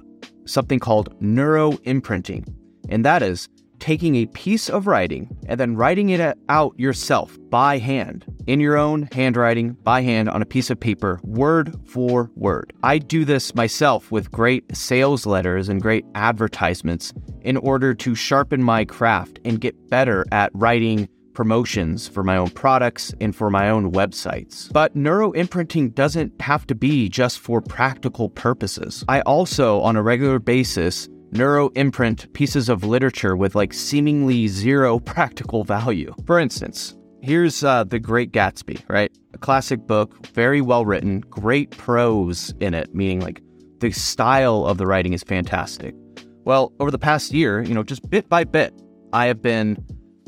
something 0.45 0.79
called 0.79 1.15
neuro 1.21 1.77
imprinting. 1.83 2.43
And 2.89 3.05
that 3.05 3.21
is 3.21 3.47
taking 3.79 4.15
a 4.15 4.25
piece 4.27 4.69
of 4.69 4.87
writing 4.87 5.29
and 5.47 5.59
then 5.59 5.75
writing 5.75 6.09
it 6.09 6.37
out 6.49 6.79
yourself 6.79 7.37
by 7.49 7.77
hand, 7.77 8.25
in 8.47 8.59
your 8.59 8.77
own 8.77 9.09
handwriting, 9.11 9.73
by 9.83 10.01
hand 10.01 10.29
on 10.29 10.41
a 10.41 10.45
piece 10.45 10.69
of 10.69 10.79
paper, 10.79 11.19
word 11.23 11.75
for 11.87 12.31
word. 12.35 12.73
I 12.83 12.97
do 12.97 13.25
this 13.25 13.55
myself 13.55 14.11
with 14.11 14.31
great 14.31 14.75
sales 14.75 15.25
letters 15.25 15.69
and 15.69 15.81
great 15.81 16.05
advertisements 16.15 17.13
in 17.41 17.57
order 17.57 17.93
to 17.95 18.15
sharpen 18.15 18.63
my 18.63 18.85
craft 18.85 19.39
and 19.45 19.61
get 19.61 19.89
better 19.89 20.25
at 20.31 20.51
writing 20.53 21.07
promotions 21.33 22.07
for 22.07 22.23
my 22.23 22.37
own 22.37 22.49
products 22.49 23.13
and 23.21 23.35
for 23.35 23.49
my 23.49 23.69
own 23.69 23.91
websites. 23.91 24.71
But 24.71 24.95
neuro 24.95 25.31
imprinting 25.31 25.89
doesn't 25.89 26.39
have 26.41 26.67
to 26.67 26.75
be 26.75 27.09
just 27.09 27.39
for 27.39 27.61
practical 27.61 28.29
purposes. 28.29 29.03
I 29.07 29.21
also, 29.21 29.81
on 29.81 29.95
a 29.95 30.03
regular 30.03 30.39
basis, 30.39 31.09
neuro 31.31 31.69
imprint 31.69 32.31
pieces 32.33 32.69
of 32.69 32.83
literature 32.83 33.35
with 33.35 33.55
like 33.55 33.73
seemingly 33.73 34.47
zero 34.47 34.99
practical 35.13 35.63
value. 35.63 36.13
For 36.25 36.39
instance, 36.39 36.95
here's 37.21 37.63
uh, 37.63 37.83
The 37.83 37.99
Great 37.99 38.31
Gatsby, 38.31 38.83
right? 38.89 39.11
A 39.33 39.37
classic 39.37 39.87
book, 39.87 40.25
very 40.27 40.61
well 40.61 40.85
written, 40.85 41.21
great 41.21 41.71
prose 41.71 42.53
in 42.59 42.73
it, 42.73 42.93
meaning 42.93 43.21
like 43.21 43.41
the 43.79 43.91
style 43.91 44.65
of 44.65 44.77
the 44.77 44.85
writing 44.85 45.13
is 45.13 45.23
fantastic. 45.23 45.95
Well, 46.43 46.73
over 46.79 46.91
the 46.91 46.99
past 46.99 47.33
year, 47.33 47.61
you 47.61 47.73
know, 47.73 47.83
just 47.83 48.07
bit 48.09 48.27
by 48.27 48.43
bit, 48.43 48.73
I 49.13 49.27
have 49.27 49.41
been, 49.41 49.77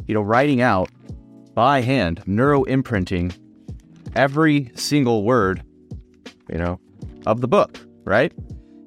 you 0.07 0.13
know, 0.13 0.21
writing 0.21 0.61
out 0.61 0.89
by 1.53 1.81
hand, 1.81 2.21
neuro 2.25 2.63
imprinting 2.63 3.31
every 4.15 4.71
single 4.75 5.23
word, 5.23 5.63
you 6.49 6.57
know, 6.57 6.79
of 7.25 7.41
the 7.41 7.47
book, 7.47 7.79
right? 8.03 8.33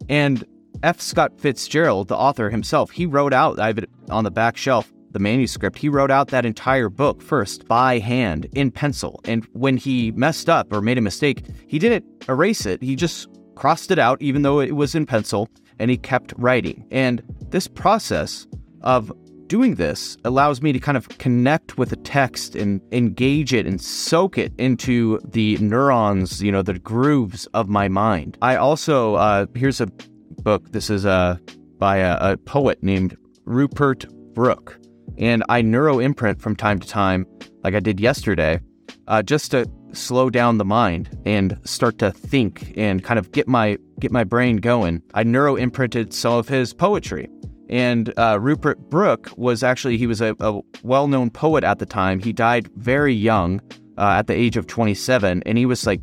And 0.08 0.44
F. 0.82 1.00
Scott 1.00 1.40
Fitzgerald, 1.40 2.08
the 2.08 2.16
author 2.16 2.50
himself, 2.50 2.90
he 2.90 3.06
wrote 3.06 3.32
out, 3.32 3.58
I 3.58 3.68
have 3.68 3.78
it 3.78 3.90
on 4.10 4.24
the 4.24 4.30
back 4.30 4.56
shelf, 4.56 4.92
the 5.12 5.18
manuscript, 5.18 5.78
he 5.78 5.88
wrote 5.88 6.10
out 6.10 6.28
that 6.28 6.44
entire 6.44 6.90
book 6.90 7.22
first 7.22 7.66
by 7.66 7.98
hand 7.98 8.46
in 8.52 8.70
pencil. 8.70 9.20
And 9.24 9.46
when 9.52 9.78
he 9.78 10.10
messed 10.12 10.50
up 10.50 10.72
or 10.72 10.82
made 10.82 10.98
a 10.98 11.00
mistake, 11.00 11.44
he 11.66 11.78
didn't 11.78 12.04
erase 12.28 12.66
it. 12.66 12.82
He 12.82 12.96
just 12.96 13.28
crossed 13.54 13.90
it 13.90 13.98
out, 13.98 14.20
even 14.20 14.42
though 14.42 14.60
it 14.60 14.76
was 14.76 14.94
in 14.94 15.06
pencil, 15.06 15.48
and 15.78 15.90
he 15.90 15.96
kept 15.96 16.34
writing. 16.36 16.86
And 16.90 17.22
this 17.48 17.66
process 17.66 18.46
of 18.82 19.10
doing 19.48 19.76
this 19.76 20.16
allows 20.24 20.62
me 20.62 20.72
to 20.72 20.78
kind 20.78 20.96
of 20.96 21.08
connect 21.18 21.78
with 21.78 21.90
the 21.90 21.96
text 21.96 22.54
and 22.54 22.80
engage 22.92 23.52
it 23.52 23.66
and 23.66 23.80
soak 23.80 24.38
it 24.38 24.52
into 24.58 25.18
the 25.24 25.56
neurons, 25.58 26.42
you 26.42 26.52
know, 26.52 26.62
the 26.62 26.78
grooves 26.78 27.46
of 27.54 27.68
my 27.68 27.88
mind. 27.88 28.36
I 28.42 28.56
also, 28.56 29.14
uh, 29.14 29.46
here's 29.54 29.80
a 29.80 29.86
book. 30.42 30.72
This 30.72 30.90
is 30.90 31.06
uh, 31.06 31.36
by 31.78 31.98
a, 31.98 32.32
a 32.32 32.36
poet 32.36 32.82
named 32.82 33.16
Rupert 33.44 34.06
Brooke. 34.34 34.78
And 35.18 35.42
I 35.48 35.62
neuro 35.62 35.98
imprint 35.98 36.42
from 36.42 36.56
time 36.56 36.78
to 36.80 36.86
time, 36.86 37.26
like 37.62 37.74
I 37.74 37.80
did 37.80 38.00
yesterday, 38.00 38.60
uh, 39.08 39.22
just 39.22 39.52
to 39.52 39.70
slow 39.92 40.28
down 40.28 40.58
the 40.58 40.64
mind 40.64 41.08
and 41.24 41.58
start 41.64 41.98
to 41.98 42.10
think 42.10 42.74
and 42.76 43.02
kind 43.02 43.18
of 43.18 43.32
get 43.32 43.48
my 43.48 43.78
get 43.98 44.12
my 44.12 44.24
brain 44.24 44.56
going, 44.56 45.02
I 45.14 45.22
neuro 45.22 45.56
imprinted 45.56 46.12
some 46.12 46.34
of 46.34 46.48
his 46.48 46.74
poetry. 46.74 47.28
And 47.68 48.12
uh, 48.16 48.38
Rupert 48.40 48.78
Brooke 48.90 49.30
was 49.36 49.62
actually 49.62 49.98
he 49.98 50.06
was 50.06 50.20
a, 50.20 50.36
a 50.40 50.60
well 50.82 51.08
known 51.08 51.30
poet 51.30 51.64
at 51.64 51.78
the 51.78 51.86
time. 51.86 52.20
He 52.20 52.32
died 52.32 52.68
very 52.76 53.14
young, 53.14 53.60
uh, 53.98 54.16
at 54.18 54.26
the 54.26 54.34
age 54.34 54.56
of 54.56 54.66
27, 54.66 55.42
and 55.44 55.58
he 55.58 55.66
was 55.66 55.86
like 55.86 56.00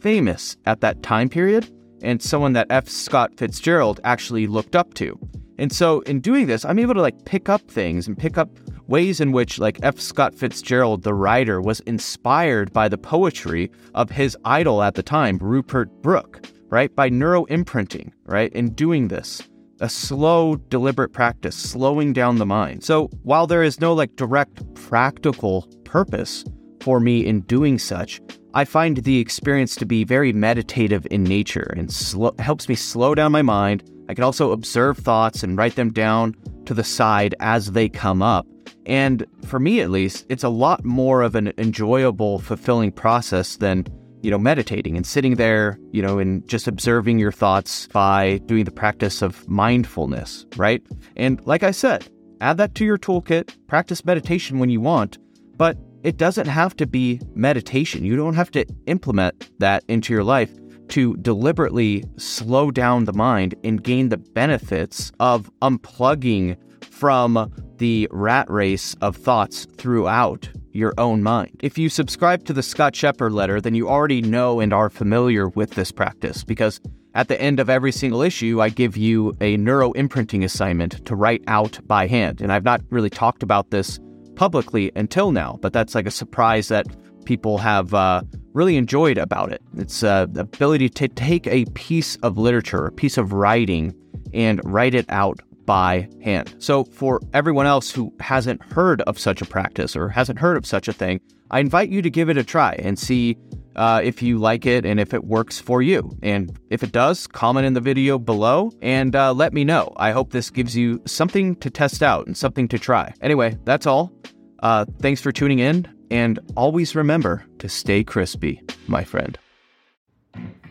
famous 0.00 0.56
at 0.66 0.80
that 0.80 1.02
time 1.02 1.28
period, 1.28 1.70
and 2.02 2.22
someone 2.22 2.52
that 2.54 2.66
F. 2.70 2.88
Scott 2.88 3.32
Fitzgerald 3.36 4.00
actually 4.04 4.46
looked 4.46 4.76
up 4.76 4.94
to. 4.94 5.18
And 5.58 5.72
so 5.72 6.00
in 6.00 6.20
doing 6.20 6.46
this, 6.46 6.64
I'm 6.64 6.78
able 6.78 6.94
to 6.94 7.02
like 7.02 7.24
pick 7.24 7.48
up 7.48 7.62
things 7.70 8.08
and 8.08 8.18
pick 8.18 8.38
up 8.38 8.48
ways 8.88 9.20
in 9.20 9.32
which 9.32 9.58
like 9.58 9.78
F. 9.82 9.98
Scott 9.98 10.34
Fitzgerald, 10.34 11.02
the 11.02 11.14
writer, 11.14 11.60
was 11.60 11.80
inspired 11.80 12.72
by 12.72 12.88
the 12.88 12.98
poetry 12.98 13.70
of 13.94 14.10
his 14.10 14.36
idol 14.44 14.82
at 14.82 14.94
the 14.94 15.02
time, 15.02 15.38
Rupert 15.38 15.90
Brooke, 16.02 16.46
right? 16.68 16.94
By 16.94 17.08
neuro 17.08 17.44
imprinting, 17.44 18.12
right? 18.24 18.52
In 18.52 18.70
doing 18.70 19.08
this, 19.08 19.42
a 19.80 19.88
slow, 19.88 20.56
deliberate 20.56 21.12
practice, 21.12 21.56
slowing 21.56 22.12
down 22.12 22.36
the 22.36 22.46
mind. 22.46 22.84
So 22.84 23.08
while 23.22 23.46
there 23.46 23.62
is 23.62 23.80
no 23.80 23.92
like 23.92 24.16
direct 24.16 24.74
practical 24.74 25.66
purpose 25.84 26.44
for 26.80 27.00
me 27.00 27.24
in 27.26 27.40
doing 27.42 27.78
such, 27.78 28.20
I 28.54 28.64
find 28.64 28.98
the 28.98 29.18
experience 29.18 29.76
to 29.76 29.86
be 29.86 30.04
very 30.04 30.32
meditative 30.32 31.06
in 31.10 31.24
nature 31.24 31.72
and 31.76 31.90
helps 32.38 32.68
me 32.68 32.74
slow 32.74 33.14
down 33.14 33.32
my 33.32 33.42
mind. 33.42 33.82
I 34.08 34.14
can 34.14 34.24
also 34.24 34.52
observe 34.52 34.98
thoughts 34.98 35.42
and 35.42 35.56
write 35.56 35.76
them 35.76 35.92
down 35.92 36.36
to 36.66 36.74
the 36.74 36.84
side 36.84 37.34
as 37.40 37.72
they 37.72 37.88
come 37.88 38.20
up. 38.20 38.46
And 38.84 39.24
for 39.46 39.58
me, 39.58 39.80
at 39.80 39.90
least, 39.90 40.26
it's 40.28 40.44
a 40.44 40.48
lot 40.48 40.84
more 40.84 41.22
of 41.22 41.34
an 41.34 41.52
enjoyable, 41.56 42.40
fulfilling 42.40 42.92
process 42.92 43.56
than, 43.56 43.86
you 44.22 44.30
know, 44.30 44.38
meditating 44.38 44.96
and 44.96 45.06
sitting 45.06 45.34
there, 45.34 45.78
you 45.90 46.00
know, 46.00 46.18
and 46.18 46.46
just 46.48 46.68
observing 46.68 47.18
your 47.18 47.32
thoughts 47.32 47.88
by 47.88 48.38
doing 48.46 48.64
the 48.64 48.70
practice 48.70 49.20
of 49.20 49.46
mindfulness, 49.48 50.46
right? 50.56 50.82
And 51.16 51.44
like 51.46 51.62
I 51.62 51.72
said, 51.72 52.08
add 52.40 52.56
that 52.56 52.74
to 52.76 52.84
your 52.84 52.98
toolkit, 52.98 53.56
practice 53.66 54.04
meditation 54.04 54.58
when 54.58 54.70
you 54.70 54.80
want, 54.80 55.18
but 55.56 55.76
it 56.02 56.16
doesn't 56.16 56.46
have 56.46 56.76
to 56.76 56.86
be 56.86 57.20
meditation. 57.34 58.04
You 58.04 58.16
don't 58.16 58.34
have 58.34 58.50
to 58.52 58.64
implement 58.86 59.50
that 59.58 59.84
into 59.88 60.12
your 60.12 60.24
life 60.24 60.50
to 60.88 61.16
deliberately 61.16 62.04
slow 62.16 62.70
down 62.70 63.04
the 63.04 63.12
mind 63.12 63.54
and 63.64 63.82
gain 63.82 64.08
the 64.08 64.18
benefits 64.18 65.10
of 65.20 65.50
unplugging 65.62 66.56
from 66.84 67.52
the 67.78 68.08
rat 68.10 68.50
race 68.50 68.94
of 69.00 69.16
thoughts 69.16 69.66
throughout 69.76 70.48
your 70.72 70.94
own 70.98 71.22
mind. 71.22 71.60
If 71.62 71.78
you 71.78 71.88
subscribe 71.88 72.44
to 72.44 72.52
the 72.52 72.62
Scott 72.62 72.94
Scheper 72.94 73.30
letter, 73.30 73.60
then 73.60 73.74
you 73.74 73.88
already 73.88 74.22
know 74.22 74.60
and 74.60 74.72
are 74.72 74.90
familiar 74.90 75.48
with 75.48 75.72
this 75.72 75.92
practice 75.92 76.44
because 76.44 76.80
at 77.14 77.28
the 77.28 77.40
end 77.40 77.60
of 77.60 77.68
every 77.68 77.92
single 77.92 78.22
issue, 78.22 78.60
I 78.60 78.70
give 78.70 78.96
you 78.96 79.34
a 79.40 79.56
neuro 79.58 79.92
imprinting 79.92 80.44
assignment 80.44 81.04
to 81.06 81.14
write 81.14 81.42
out 81.46 81.78
by 81.86 82.06
hand. 82.06 82.40
And 82.40 82.52
I've 82.52 82.64
not 82.64 82.80
really 82.90 83.10
talked 83.10 83.42
about 83.42 83.70
this 83.70 84.00
publicly 84.34 84.90
until 84.96 85.30
now, 85.30 85.58
but 85.60 85.72
that's 85.72 85.94
like 85.94 86.06
a 86.06 86.10
surprise 86.10 86.68
that 86.68 86.86
people 87.24 87.58
have 87.58 87.92
uh, 87.92 88.22
really 88.54 88.76
enjoyed 88.76 89.18
about 89.18 89.52
it. 89.52 89.62
It's 89.76 90.02
uh, 90.02 90.26
the 90.30 90.40
ability 90.40 90.88
to 90.88 91.08
take 91.08 91.46
a 91.46 91.66
piece 91.74 92.16
of 92.16 92.38
literature, 92.38 92.86
a 92.86 92.92
piece 92.92 93.18
of 93.18 93.32
writing, 93.32 93.94
and 94.32 94.60
write 94.64 94.94
it 94.94 95.06
out 95.08 95.40
by 95.72 96.06
hand. 96.22 96.54
So, 96.58 96.84
for 96.84 97.18
everyone 97.32 97.64
else 97.64 97.90
who 97.90 98.12
hasn't 98.20 98.62
heard 98.62 99.00
of 99.02 99.18
such 99.18 99.40
a 99.40 99.46
practice 99.46 99.96
or 99.96 100.10
hasn't 100.10 100.38
heard 100.38 100.58
of 100.58 100.66
such 100.66 100.86
a 100.86 100.92
thing, 100.92 101.18
I 101.50 101.60
invite 101.60 101.88
you 101.88 102.02
to 102.02 102.10
give 102.10 102.28
it 102.28 102.36
a 102.36 102.44
try 102.44 102.74
and 102.78 102.98
see 102.98 103.38
uh, 103.74 104.02
if 104.04 104.20
you 104.20 104.36
like 104.36 104.66
it 104.66 104.84
and 104.84 105.00
if 105.00 105.14
it 105.14 105.24
works 105.24 105.58
for 105.58 105.80
you. 105.80 106.14
And 106.22 106.54
if 106.68 106.82
it 106.82 106.92
does, 106.92 107.26
comment 107.26 107.64
in 107.64 107.72
the 107.72 107.80
video 107.80 108.18
below 108.18 108.70
and 108.82 109.16
uh, 109.16 109.32
let 109.32 109.54
me 109.54 109.64
know. 109.64 109.94
I 109.96 110.10
hope 110.10 110.30
this 110.30 110.50
gives 110.50 110.76
you 110.76 111.00
something 111.06 111.56
to 111.56 111.70
test 111.70 112.02
out 112.02 112.26
and 112.26 112.36
something 112.36 112.68
to 112.68 112.78
try. 112.78 113.14
Anyway, 113.22 113.56
that's 113.64 113.86
all. 113.86 114.12
Uh, 114.58 114.84
thanks 115.00 115.22
for 115.22 115.32
tuning 115.32 115.58
in, 115.58 115.88
and 116.10 116.38
always 116.54 116.94
remember 116.94 117.46
to 117.60 117.70
stay 117.70 118.04
crispy, 118.04 118.60
my 118.88 119.04
friend. 119.04 119.38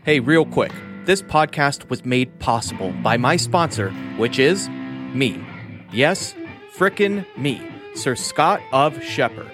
Hey, 0.05 0.19
real 0.19 0.45
quick. 0.45 0.71
This 1.05 1.23
podcast 1.23 1.89
was 1.89 2.05
made 2.05 2.37
possible 2.37 2.93
by 3.01 3.17
my 3.17 3.35
sponsor, 3.35 3.89
which 4.17 4.37
is 4.37 4.69
me. 5.13 5.43
Yes, 5.91 6.33
frickin' 6.75 7.25
me, 7.37 7.61
Sir 7.95 8.15
Scott 8.15 8.61
of 8.71 8.95
Scheper. 8.95 9.49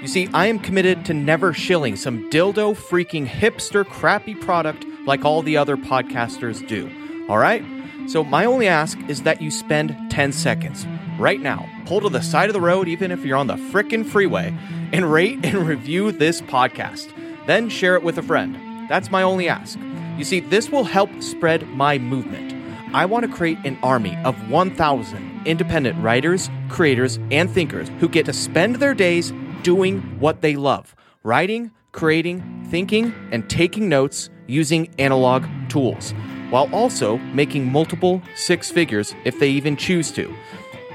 You 0.00 0.08
see, 0.08 0.28
I 0.34 0.46
am 0.46 0.58
committed 0.58 1.04
to 1.04 1.14
never 1.14 1.52
shilling 1.52 1.96
some 1.96 2.28
dildo 2.30 2.74
freaking 2.74 3.26
hipster 3.26 3.86
crappy 3.86 4.34
product 4.34 4.84
like 5.06 5.24
all 5.24 5.42
the 5.42 5.56
other 5.56 5.76
podcasters 5.76 6.66
do. 6.66 6.90
All 7.28 7.38
right? 7.38 7.64
So, 8.08 8.24
my 8.24 8.44
only 8.44 8.66
ask 8.66 8.98
is 9.08 9.22
that 9.22 9.40
you 9.40 9.50
spend 9.50 9.96
10 10.10 10.32
seconds 10.32 10.86
right 11.18 11.40
now, 11.40 11.68
pull 11.86 12.00
to 12.00 12.08
the 12.08 12.20
side 12.20 12.48
of 12.48 12.54
the 12.54 12.60
road, 12.60 12.88
even 12.88 13.12
if 13.12 13.24
you're 13.24 13.36
on 13.36 13.46
the 13.46 13.54
frickin' 13.54 14.04
freeway, 14.04 14.52
and 14.92 15.12
rate 15.12 15.38
and 15.44 15.66
review 15.66 16.10
this 16.10 16.40
podcast. 16.40 17.12
Then 17.46 17.68
share 17.68 17.94
it 17.94 18.02
with 18.02 18.18
a 18.18 18.22
friend. 18.22 18.56
That's 18.88 19.10
my 19.10 19.22
only 19.22 19.48
ask. 19.48 19.78
You 20.18 20.24
see, 20.24 20.40
this 20.40 20.70
will 20.70 20.84
help 20.84 21.10
spread 21.22 21.68
my 21.68 21.98
movement. 21.98 22.61
I 22.94 23.06
want 23.06 23.24
to 23.24 23.32
create 23.32 23.58
an 23.64 23.78
army 23.82 24.18
of 24.22 24.50
1,000 24.50 25.46
independent 25.46 25.98
writers, 26.02 26.50
creators, 26.68 27.18
and 27.30 27.50
thinkers 27.50 27.88
who 28.00 28.08
get 28.08 28.26
to 28.26 28.34
spend 28.34 28.76
their 28.76 28.92
days 28.92 29.32
doing 29.62 30.00
what 30.20 30.42
they 30.42 30.56
love 30.56 30.94
writing, 31.24 31.70
creating, 31.92 32.66
thinking, 32.68 33.14
and 33.30 33.48
taking 33.48 33.88
notes 33.88 34.28
using 34.46 34.92
analog 34.98 35.46
tools, 35.68 36.12
while 36.50 36.68
also 36.74 37.16
making 37.32 37.70
multiple 37.70 38.20
six 38.34 38.70
figures 38.70 39.14
if 39.24 39.38
they 39.38 39.48
even 39.48 39.76
choose 39.76 40.10
to. 40.10 40.34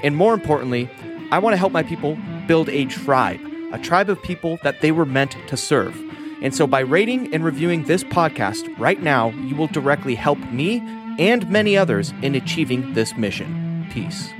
And 0.04 0.14
more 0.14 0.34
importantly, 0.34 0.88
I 1.32 1.38
want 1.38 1.54
to 1.54 1.58
help 1.58 1.72
my 1.72 1.82
people 1.82 2.16
build 2.46 2.68
a 2.68 2.84
tribe, 2.84 3.40
a 3.72 3.78
tribe 3.78 4.08
of 4.08 4.22
people 4.22 4.58
that 4.62 4.82
they 4.82 4.92
were 4.92 5.06
meant 5.06 5.36
to 5.48 5.56
serve. 5.56 5.98
And 6.42 6.54
so 6.54 6.66
by 6.66 6.80
rating 6.80 7.34
and 7.34 7.44
reviewing 7.44 7.84
this 7.84 8.04
podcast 8.04 8.72
right 8.78 9.02
now, 9.02 9.30
you 9.30 9.56
will 9.56 9.66
directly 9.66 10.14
help 10.14 10.38
me 10.52 10.78
and 11.18 11.48
many 11.48 11.76
others 11.76 12.12
in 12.22 12.34
achieving 12.34 12.94
this 12.94 13.16
mission. 13.16 13.86
Peace. 13.90 14.32